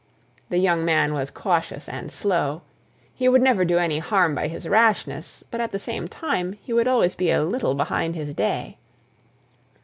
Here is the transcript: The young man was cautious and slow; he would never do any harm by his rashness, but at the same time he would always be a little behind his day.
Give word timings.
The 0.49 0.57
young 0.57 0.83
man 0.83 1.13
was 1.13 1.29
cautious 1.29 1.87
and 1.87 2.11
slow; 2.11 2.63
he 3.13 3.29
would 3.29 3.43
never 3.43 3.63
do 3.63 3.77
any 3.77 3.99
harm 3.99 4.33
by 4.33 4.47
his 4.47 4.67
rashness, 4.67 5.43
but 5.51 5.61
at 5.61 5.71
the 5.71 5.77
same 5.77 6.07
time 6.07 6.53
he 6.53 6.73
would 6.73 6.87
always 6.87 7.13
be 7.13 7.29
a 7.29 7.43
little 7.43 7.75
behind 7.75 8.15
his 8.15 8.33
day. 8.33 8.79